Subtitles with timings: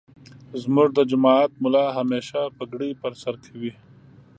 [0.61, 3.71] زمونږ دجماعت ملا همیشه پګړی پرسرکوی.